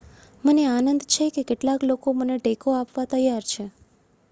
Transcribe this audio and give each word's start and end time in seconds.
મને 0.43 0.63
આનંદ 0.67 1.01
છે 1.07 1.25
કે 1.31 1.41
કેટલાક 1.43 1.81
લોકો 1.83 2.09
મને 2.13 2.35
ટેકો 2.39 2.69
આપવા 2.73 3.05
તૈયાર 3.05 3.45
છે 3.45 3.63